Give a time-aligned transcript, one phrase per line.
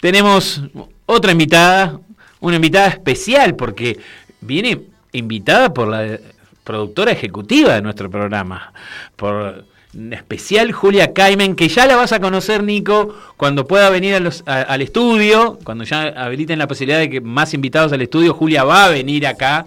[0.00, 0.62] tenemos
[1.06, 2.00] otra invitada,
[2.40, 3.98] una invitada especial, porque
[4.40, 4.80] viene
[5.12, 6.18] invitada por la
[6.64, 8.72] productora ejecutiva de nuestro programa,
[9.16, 9.64] por
[10.12, 14.14] especial Julia Caimen, que ya la vas a conocer, Nico, cuando pueda venir
[14.46, 18.84] al estudio, cuando ya habiliten la posibilidad de que más invitados al estudio, Julia va
[18.84, 19.66] a venir acá.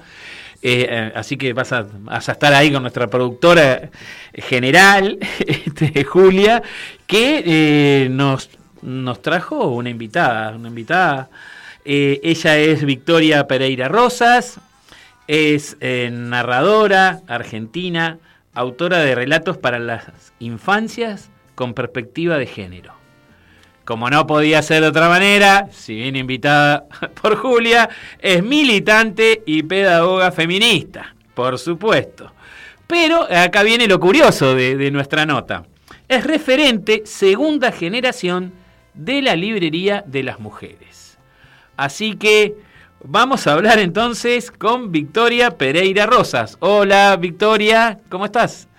[0.66, 1.86] Eh, eh, así que vas a,
[2.18, 3.90] estar ahí con nuestra productora
[4.34, 6.64] general, este, Julia,
[7.06, 8.50] que eh, nos,
[8.84, 11.30] nos trajo una invitada, una invitada.
[11.86, 14.60] ella es Victoria Pereira Rosas,
[15.28, 18.20] es narradora argentina,
[18.54, 22.94] autora de relatos para las infancias con perspectiva de género.
[23.86, 26.86] Como no podía ser de otra manera, si bien invitada
[27.22, 27.90] por Julia,
[28.20, 32.32] es militante y pedagoga feminista, por supuesto.
[32.88, 35.66] Pero acá viene lo curioso de nuestra nota.
[36.08, 38.54] Es referente segunda generación
[38.94, 41.18] de la librería de las mujeres.
[41.76, 42.56] Así que
[43.06, 46.56] Vamos a hablar entonces con Victoria Pereira Rosas.
[46.62, 48.70] Hola Victoria, ¿cómo estás?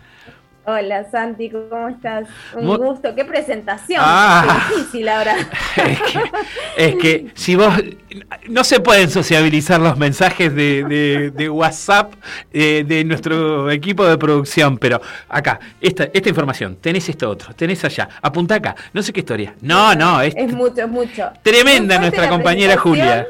[0.66, 2.26] Hola Santi, ¿cómo estás?
[2.54, 4.00] Un gusto, qué presentación.
[4.02, 5.36] Ah, qué difícil ahora.
[6.76, 7.72] Es que, si vos.
[8.48, 12.14] No se pueden sociabilizar los mensajes de, WhatsApp
[12.52, 17.84] eh, de nuestro equipo de producción, pero acá, esta, esta información, tenés esto otro, tenés
[17.84, 19.54] allá, apunta acá, no sé qué historia.
[19.60, 20.32] No, no, es.
[20.36, 21.30] Es mucho, es mucho.
[21.42, 23.26] Tremenda nuestra compañera Julia.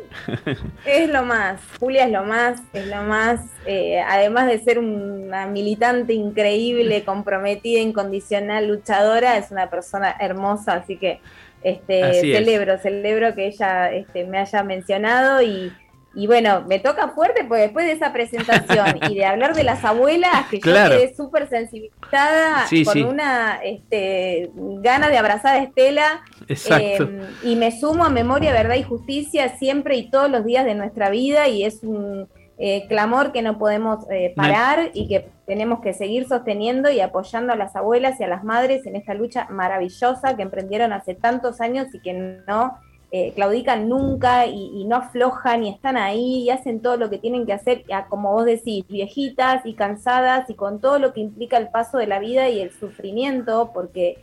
[0.84, 3.40] Es lo más, Julia es lo más, es lo más.
[3.66, 10.96] Eh, además de ser una militante increíble, comprometida, incondicional, luchadora, es una persona hermosa, así
[10.96, 11.20] que
[11.62, 15.72] este, celebro, celebro que ella este, me haya mencionado y,
[16.14, 19.82] y bueno, me toca fuerte porque después de esa presentación y de hablar de las
[19.84, 26.22] abuelas, que yo quedé súper sensibilizada con una este, gana de abrazar a Estela.
[26.46, 30.74] Em, y me sumo a Memoria, Verdad y Justicia siempre y todos los días de
[30.74, 35.80] nuestra vida y es un eh, clamor que no podemos eh, parar y que tenemos
[35.80, 39.46] que seguir sosteniendo y apoyando a las abuelas y a las madres en esta lucha
[39.50, 42.14] maravillosa que emprendieron hace tantos años y que
[42.46, 42.78] no
[43.10, 47.46] eh, claudican nunca y, no aflojan y están ahí y hacen todo lo que tienen
[47.46, 51.68] que hacer, como vos decís, viejitas y cansadas y con todo lo que implica el
[51.68, 54.18] paso de la vida y el sufrimiento, porque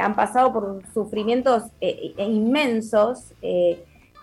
[0.00, 1.64] han pasado por sufrimientos
[2.16, 3.34] inmensos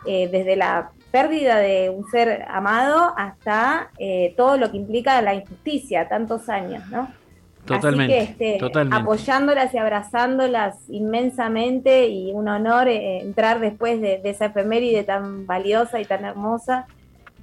[0.05, 6.07] desde la pérdida de un ser amado hasta eh, todo lo que implica la injusticia,
[6.07, 7.11] tantos años, ¿no?
[7.65, 14.21] Totalmente, Así que, este, apoyándolas y abrazándolas inmensamente y un honor eh, entrar después de,
[14.23, 16.87] esa efeméride tan valiosa y tan hermosa.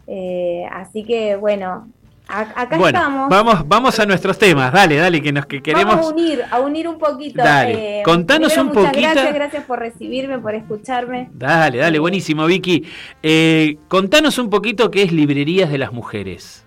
[0.08, 1.88] Eh, así que bueno,
[2.28, 3.28] acá estamos.
[3.28, 5.96] Vamos, vamos a nuestros temas, dale, dale, que nos que queremos.
[5.96, 7.42] Vamos a unir, a unir un poquito.
[7.42, 9.00] Dale, eh, contanos un poquito.
[9.00, 11.28] Gracias, gracias por recibirme, por escucharme.
[11.32, 12.84] Dale, dale, buenísimo, Vicky.
[13.22, 16.64] Eh, contanos un poquito qué es Librerías de las Mujeres.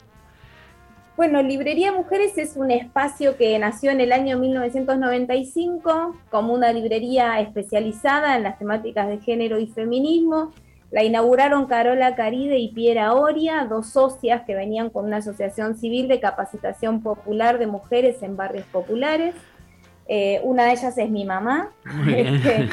[1.20, 7.42] Bueno, Librería Mujeres es un espacio que nació en el año 1995 como una librería
[7.42, 10.54] especializada en las temáticas de género y feminismo
[10.92, 16.08] la inauguraron Carola Caride y Piera Oria, dos socias que venían con una asociación civil
[16.08, 19.36] de capacitación popular de mujeres en barrios populares.
[20.08, 21.70] Eh, una de ellas es mi mamá,
[22.08, 22.70] este,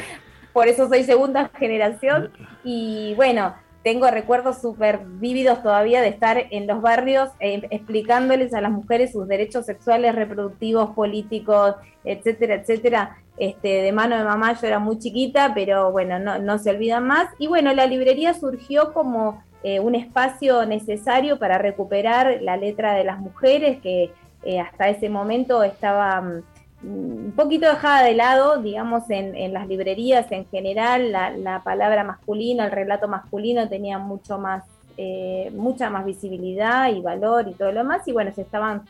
[0.51, 2.31] por eso soy segunda generación.
[2.63, 8.61] Y bueno, tengo recuerdos súper vívidos todavía de estar en los barrios eh, explicándoles a
[8.61, 14.67] las mujeres sus derechos sexuales, reproductivos, políticos, etcétera, etcétera, este, de mano de mamá, yo
[14.67, 17.29] era muy chiquita, pero bueno, no, se olvida más.
[17.37, 23.03] Y bueno, la librería surgió como eh, un espacio necesario para recuperar la letra de
[23.03, 24.11] las mujeres, que
[24.43, 26.43] eh, hasta ese momento estaba mm,
[26.83, 32.71] un poquito dejada de lado, digamos, en, las librerías en general, la, palabra masculina, el
[32.71, 34.63] relato masculino tenía mucho más,
[34.97, 38.83] eh, mucha más visibilidad y valor y todo lo demás, y bueno, se estaban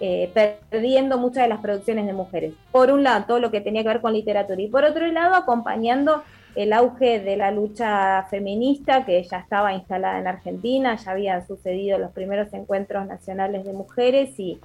[0.00, 2.54] eh, perdiendo muchas de las producciones de mujeres.
[2.72, 5.34] Por un lado, todo lo que tenía que ver con literatura y por otro lado,
[5.36, 6.22] acompañando
[6.56, 11.98] el auge de la lucha feminista que ya estaba instalada en Argentina, ya habían sucedido
[11.98, 14.60] los primeros encuentros nacionales de mujeres y,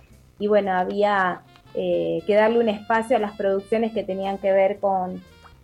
[0.47, 1.41] bueno, había
[1.75, 5.21] eh, que darle un espacio a las producciones que tenían que ver con,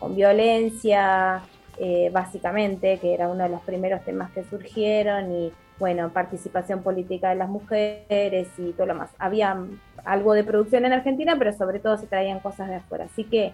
[0.10, 1.42] violencia,
[1.80, 7.30] eh, básicamente, que era uno de los primeros temas que surgieron y bueno, participación política
[7.30, 9.10] de las mujeres y todo lo más.
[9.20, 9.58] Había
[10.06, 13.06] algo de producción en Argentina, pero sobre todo se traían cosas de afuera.
[13.06, 13.54] Así que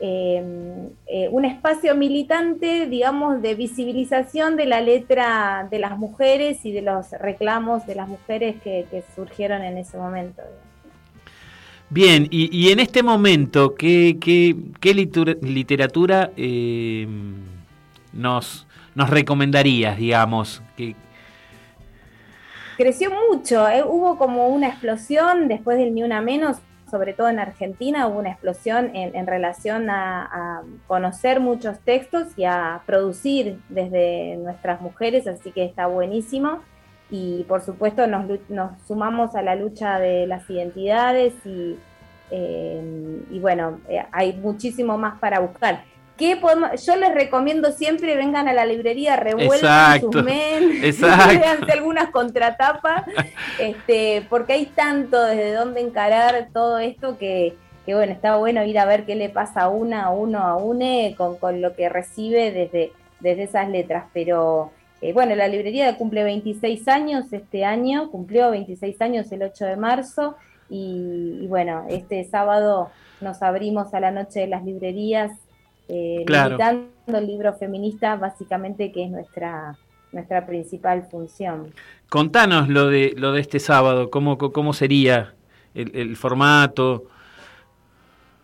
[0.00, 6.72] em, eh, un espacio militante, digamos, de visibilización de la letra de las mujeres y
[6.72, 10.42] de los reclamos de las mujeres que, surgieron en ese momento.
[11.90, 14.94] Bien, y, en este momento, ¿qué, qué,
[15.42, 17.34] literatura em,
[18.14, 20.62] nos, nos recomendarías, digamos?
[20.74, 20.96] Que...
[22.82, 23.84] Creció mucho, ¿eh?
[23.84, 26.56] hubo como una explosión después del Ni Una Menos,
[26.90, 32.82] sobre todo en Argentina, hubo una explosión en, relación a, conocer muchos textos y a
[32.84, 36.58] producir desde nuestras mujeres, así que está buenísimo.
[37.08, 38.26] Y por supuesto nos,
[38.88, 41.78] sumamos a la lucha de las identidades y,
[42.32, 45.84] eh, y bueno, eh, hay muchísimo más para buscar.
[46.16, 46.38] ¿Qué
[46.86, 53.04] Yo les recomiendo siempre vengan a la librería, revuelvan sus men, véanse algunas contratapas,
[53.58, 57.54] este, porque hay tanto desde dónde encarar todo esto que,
[57.86, 61.14] bueno, está bueno ir a ver qué le pasa a una, a uno, a une
[61.16, 64.04] con, con lo que recibe desde, desde esas letras.
[64.12, 64.70] Pero
[65.00, 69.76] eh, bueno, la librería cumple 26 años este año, cumplió 26 años el 8 de
[69.76, 70.36] marzo
[70.68, 72.90] y, y bueno, este sábado
[73.22, 75.32] nos abrimos a la noche de las librerías
[75.88, 76.24] eh,
[77.06, 79.76] el libro feminista, básicamente, que es nuestra,
[80.12, 81.72] nuestra principal función.
[82.08, 85.34] Contanos lo de, lo de este sábado, cómo, cómo sería
[85.74, 87.04] el, formato.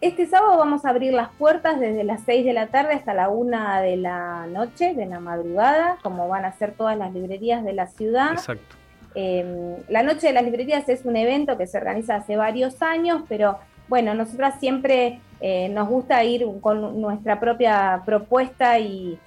[0.01, 3.29] Este sábado vamos a abrir las puertas desde las 6 de la tarde hasta la
[3.29, 7.73] 1 de la noche, de la madrugada, como van a ser todas las librerías de
[7.73, 8.33] la ciudad.
[8.33, 8.77] Exacto.
[9.15, 13.23] Em, la Noche de las Librerías es un evento que se organiza hace varios años,
[13.29, 13.59] pero
[13.89, 19.19] bueno, nosotras siempre eh, nos gusta ir con nuestra propia propuesta y,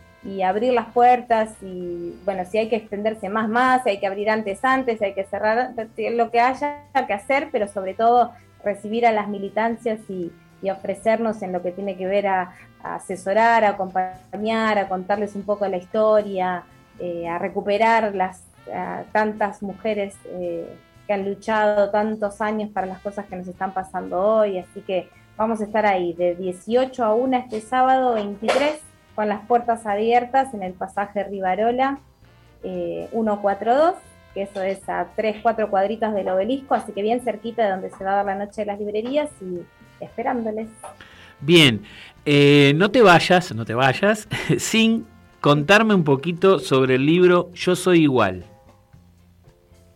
[0.45, 4.29] abrir las puertas y bueno, si hay que extenderse más, más, si hay que abrir
[4.29, 8.31] antes, antes, si hay que cerrar, lo que haya que hacer, pero sobre todo
[8.63, 10.31] recibir a las militancias y,
[10.69, 12.53] ofrecernos en lo que tiene que ver a,
[12.83, 16.65] asesorar, a acompañar, a contarles un poco la historia,
[16.99, 18.43] eh, a recuperar las
[19.11, 20.71] tantas mujeres eh,
[21.07, 25.09] que han luchado tantos años para las cosas que nos están pasando hoy, así que
[25.41, 28.79] Vamos a estar ahí de 18 a 1 este sábado 23
[29.15, 31.99] con las puertas abiertas en el pasaje Rivarola
[32.61, 33.97] 142, eh,
[34.35, 37.89] que eso es a 3, 4 cuadritas del obelisco, así que bien cerquita de donde
[37.89, 39.61] se va a dar la noche de las librerías y
[40.03, 40.67] esperándoles.
[41.39, 41.81] Bien,
[42.23, 44.27] eh, no te vayas, no te vayas,
[44.59, 45.07] sin
[45.39, 48.50] contarme un poquito sobre el libro Yo Soy Igual.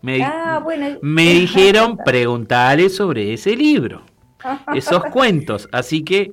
[0.06, 4.04] Me, ah, bueno, me dijeron preguntarle sobre ese libro
[4.76, 5.68] esos cuentos.
[5.72, 6.32] Así que,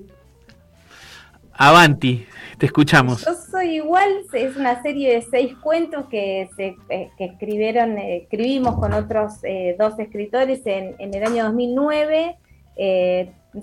[1.55, 2.27] avanti,
[2.59, 3.25] te escuchamos.
[3.25, 8.25] Yo soy igual, es una serie de seis cuentos que, se, eh, que escribieron, eh,
[8.25, 12.37] escribimos con otros eh, dos escritores en, en, el año 2009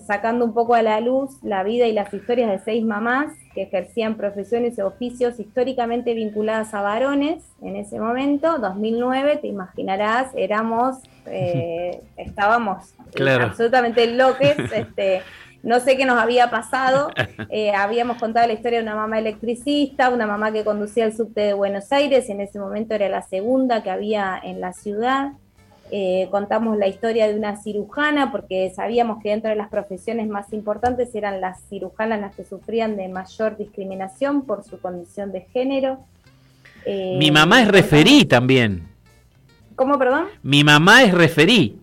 [0.07, 3.63] sacando un poco a la luz la vida y las historias de seis mamás que
[3.63, 10.99] ejercían profesiones y oficios históricamente vinculadas a varones en ese momento, 2009, te imaginarás, éramos,
[11.25, 12.93] eh, estábamos
[13.41, 15.23] absolutamente locos, este,
[15.61, 17.09] no sé qué nos había pasado,
[17.49, 21.41] eh, habíamos contado la historia de una mamá electricista, una mamá que conducía el subte
[21.41, 25.33] de Buenos Aires, en ese momento era la segunda que había en la ciudad,
[25.91, 30.53] eh, contamos la historia de una cirujana porque sabíamos que dentro de las profesiones más
[30.53, 35.99] importantes eran las cirujanas las que sufrían de mayor discriminación por su condición de género.
[36.85, 38.87] Eh, Mi mamá es referí también.
[39.75, 40.27] ¿Cómo, perdón?
[40.43, 41.79] Mi mamá es referí.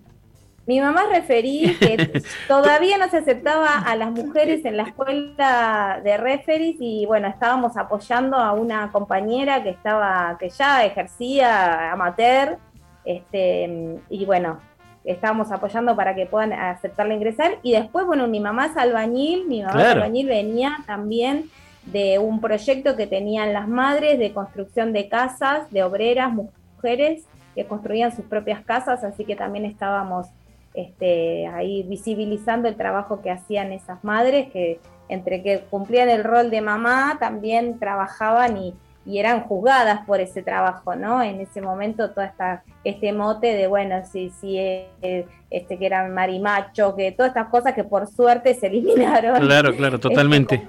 [0.66, 6.00] Mi mamá es referí que todavía no se aceptaba a las mujeres en la escuela
[6.02, 12.58] de referís y bueno, estábamos apoyando a una compañera que estaba, que ya ejercía amateur
[13.06, 14.58] este, y bueno,
[15.04, 17.58] estábamos apoyando para que puedan aceptarla ingresar.
[17.62, 21.48] Y después, bueno, mi mamá es albañil, mi mamá es albañil venía también
[21.86, 27.64] de un proyecto que tenían las madres de construcción de casas, de obreras, mujeres que
[27.64, 30.26] construían sus propias casas, así que también estábamos
[30.74, 36.50] este, ahí visibilizando el trabajo que hacían esas madres, que entre que cumplían el rol
[36.50, 38.74] de mamá, también trabajaban y,
[39.06, 41.22] y eran juzgadas por ese trabajo, ¿no?
[41.22, 46.96] En ese momento toda esta este mote de bueno, si si este que era marimacho,
[46.96, 49.40] que todas estas cosas que por suerte se eliminaron.
[49.40, 50.66] Claro, claro, totalmente.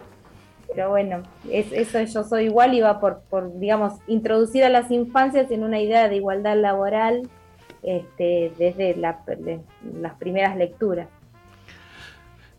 [0.68, 4.92] pero bueno, es, eso yo soy igual y va por, por digamos introducir a las
[4.92, 7.28] infancias en una idea de igualdad laboral
[7.82, 11.08] este, desde las primeras lecturas.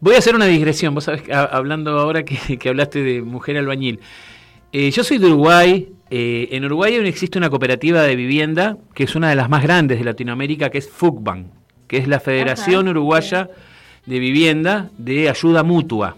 [0.00, 4.00] Voy a hacer una digresión, vos sabés, hablando ahora que, que hablaste de mujer albañil.
[4.72, 5.92] Eh, yo soy de Uruguay.
[6.10, 9.98] Eh, en Uruguay existe una cooperativa de vivienda que es una de las más grandes
[9.98, 11.50] de Latinoamérica, que es FUCBAN,
[11.86, 13.50] que es la Federación Uruguaya
[14.06, 16.16] de Vivienda de Ayuda Mutua.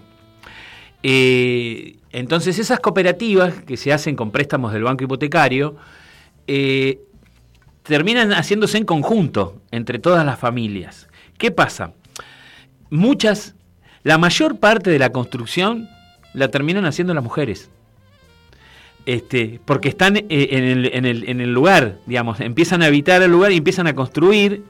[1.02, 5.76] Eh, entonces esas cooperativas que se hacen con préstamos del banco hipotecario
[7.84, 11.08] terminan haciéndose en conjunto entre todas las familias.
[11.38, 11.92] ¿Qué pasa?
[12.90, 13.54] Muchas,
[14.02, 15.88] la mayor parte de la construcción
[16.34, 17.70] la terminan haciendo las mujeres
[19.06, 23.86] este, porque están eh, en el, lugar, digamos, empiezan a habitar el lugar y empiezan
[23.86, 24.62] a construir,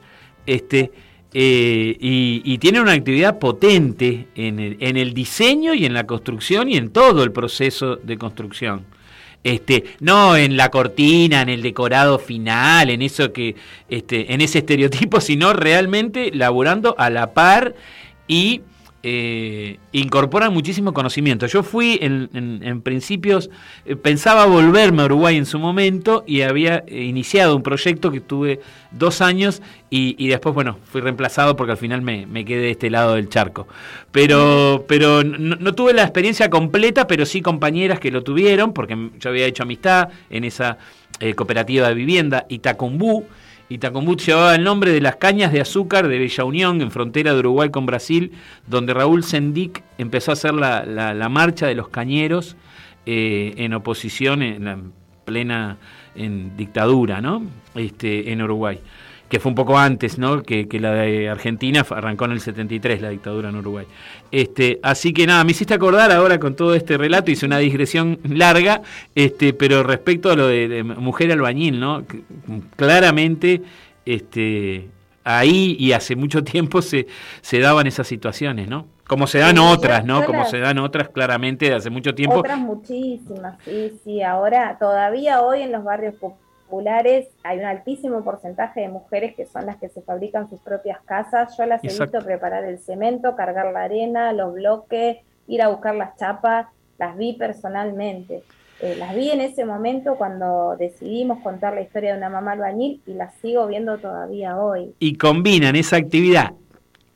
[0.45, 0.91] este,
[1.33, 6.75] eh, y, y, tienen una actividad potente en el, diseño y en la construcción y
[6.75, 8.85] en todo el proceso de construcción.
[9.43, 13.55] Este, no en la cortina, en el decorado final, en eso que,
[13.89, 17.75] este, en ese estereotipo, sino realmente laborando a la par
[18.27, 18.61] y
[19.03, 21.47] eh, incorporan muchísimo conocimiento.
[21.47, 23.49] Yo fui en, principios,
[23.83, 28.21] eh, pensaba volverme a Uruguay en su momento y había eh, iniciado un proyecto que
[28.21, 28.59] tuve
[28.91, 33.15] dos años y, después, bueno, fui reemplazado porque al final me, quedé de este lado
[33.15, 33.67] del charco.
[34.11, 39.29] Pero, pero no, tuve la experiencia completa, pero sí compañeras que lo tuvieron, porque yo
[39.29, 40.77] había hecho amistad en esa
[41.35, 43.25] cooperativa de vivienda, Itacumbú,
[43.71, 47.39] Itacumbú llevaba el nombre de las cañas de azúcar de Bella Unión, en frontera de
[47.39, 48.33] Uruguay con Brasil,
[48.67, 52.57] donde Raúl Sendic empezó a hacer la, marcha de los cañeros
[53.05, 54.77] eh, en oposición, en la
[55.23, 55.77] plena
[56.15, 57.43] en dictadura, ¿no?
[57.73, 58.81] Este, en Uruguay
[59.31, 60.43] que fue un poco antes, ¿no?
[60.43, 63.85] Que, la de Argentina arrancó en el 73 la dictadura en Uruguay.
[64.29, 68.19] Este, así que nada, me hiciste acordar ahora con todo este relato, hice una digresión
[68.25, 68.81] larga,
[69.15, 72.03] este, pero respecto a lo de, mujer albañil, ¿no?
[72.75, 73.61] Claramente,
[74.05, 74.89] este,
[75.23, 77.07] ahí y hace mucho tiempo se,
[77.39, 78.85] se daban esas situaciones, ¿no?
[79.07, 80.25] Como se dan otras, ¿no?
[80.25, 82.39] Como se dan otras claramente de hace mucho tiempo.
[82.39, 84.21] Otras muchísimas, sí, sí.
[84.21, 86.15] Ahora, todavía hoy en los barrios
[87.43, 91.55] hay un altísimo porcentaje de mujeres que son las que se fabrican sus propias casas.
[91.57, 95.95] Yo las he visto preparar el cemento, cargar la arena, los bloques, ir a buscar
[95.95, 98.43] las chapas, las vi personalmente.
[98.81, 103.01] Eh, las vi en ese momento cuando decidimos contar la historia de una mamá albañil
[103.05, 104.95] y las sigo viendo todavía hoy.
[104.99, 106.53] Y combinan esa actividad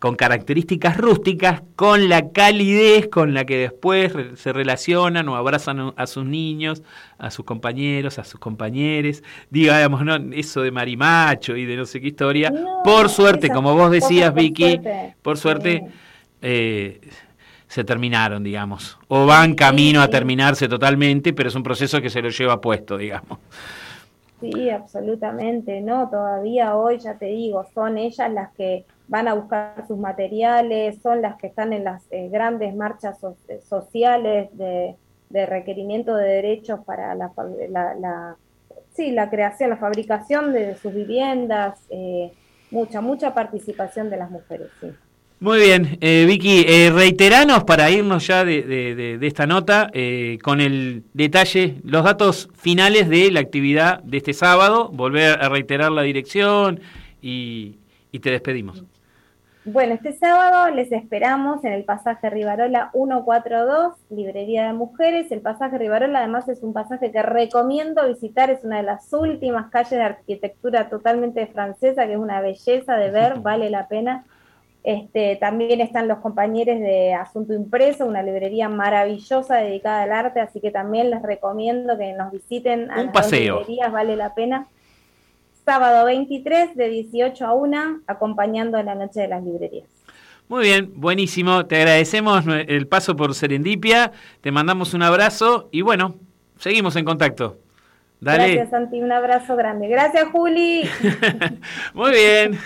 [0.06, 6.06] con características rústicas, con la calidez con la que después se relacionan o abrazan a
[6.06, 6.84] sus niños,
[7.18, 10.16] a sus compañeros, a sus compañeros, digamos, ¿no?
[10.34, 12.54] eso de marimacho y de no sé qué historia.
[12.84, 14.80] por suerte, como vos decías, Vicky,
[15.24, 15.82] por suerte,
[16.40, 17.02] eh,
[17.68, 22.22] se terminaron, digamos, o van camino a terminarse totalmente, pero es un proceso que se
[22.22, 23.40] lo lleva puesto, digamos.
[24.42, 26.10] Sí, absolutamente, ¿no?
[26.10, 31.22] Todavía hoy, ya te digo, son ellas las que van a buscar sus materiales, son
[31.22, 34.96] las que están en las eh, grandes marchas eh, sociales de,
[35.30, 37.32] requerimiento de derechos para la,
[37.70, 38.38] la,
[38.94, 42.32] sí, la creación, la fabricación de sus viviendas, eh,
[42.72, 44.94] mucha, mucha participación de las mujeres, sí.
[45.40, 49.92] Muy bien, Vicky, reiteranos para irnos ya de, de esta nota
[50.42, 55.92] con el detalle, los datos finales de la actividad de este sábado, volver a reiterar
[55.92, 56.80] la dirección
[57.22, 57.76] y,
[58.12, 58.84] y te despedimos.
[59.68, 65.32] Bueno, este sábado les esperamos en el pasaje Rivarola 142, Librería de Mujeres.
[65.32, 69.72] El pasaje Rivarola además es un pasaje que recomiendo visitar, es una de las últimas
[69.72, 74.24] calles de arquitectura totalmente francesa, que es una belleza de ver, vale la pena.
[74.86, 80.62] Este, también están los compañeros de Asunto Impreso, una librería maravillosa dedicada al arte, así
[80.62, 84.68] que también les recomiendo que nos visiten a un las librerías, vale la pena
[85.66, 89.88] sábado 23 de 18 a 1, acompañando la Noche de las Librerías.
[90.48, 91.66] Muy bien, buenísimo.
[91.66, 94.12] Te agradecemos el paso por Serendipia,
[94.42, 96.16] te mandamos un abrazo y bueno,
[96.60, 97.58] seguimos en contacto.
[98.22, 98.54] Dale.
[98.54, 99.88] Gracias, Santi, un abrazo grande.
[99.88, 100.88] Gracias, Juli.
[101.96, 102.60] Muy bien.